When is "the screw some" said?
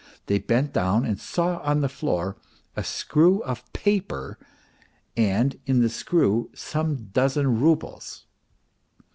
5.83-7.09